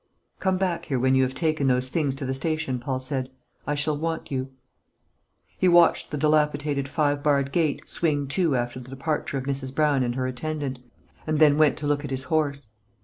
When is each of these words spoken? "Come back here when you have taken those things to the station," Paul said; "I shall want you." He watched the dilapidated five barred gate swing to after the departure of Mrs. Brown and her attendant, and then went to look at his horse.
"Come 0.39 0.57
back 0.57 0.85
here 0.85 0.97
when 0.97 1.13
you 1.13 1.21
have 1.21 1.35
taken 1.35 1.67
those 1.67 1.89
things 1.89 2.15
to 2.15 2.25
the 2.25 2.33
station," 2.33 2.79
Paul 2.79 2.99
said; 2.99 3.29
"I 3.67 3.75
shall 3.75 3.95
want 3.95 4.31
you." 4.31 4.49
He 5.59 5.67
watched 5.67 6.09
the 6.09 6.17
dilapidated 6.17 6.89
five 6.89 7.21
barred 7.21 7.51
gate 7.51 7.87
swing 7.87 8.25
to 8.29 8.55
after 8.55 8.79
the 8.79 8.89
departure 8.89 9.37
of 9.37 9.43
Mrs. 9.43 9.75
Brown 9.75 10.01
and 10.01 10.15
her 10.15 10.25
attendant, 10.25 10.79
and 11.27 11.37
then 11.37 11.55
went 11.55 11.77
to 11.77 11.85
look 11.85 12.03
at 12.03 12.09
his 12.09 12.23
horse. 12.23 12.69